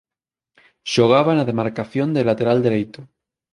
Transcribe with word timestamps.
Xogaba 0.91 1.31
na 1.35 1.47
demarcación 1.49 2.07
de 2.15 2.25
lateral 2.29 2.57
dereito. 2.67 2.99